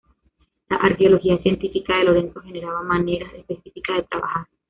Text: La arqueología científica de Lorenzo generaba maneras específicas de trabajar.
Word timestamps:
La 0.69 0.77
arqueología 0.77 1.37
científica 1.43 1.95
de 1.95 2.05
Lorenzo 2.05 2.39
generaba 2.41 2.81
maneras 2.81 3.31
específicas 3.35 3.97
de 3.97 4.03
trabajar. 4.09 4.47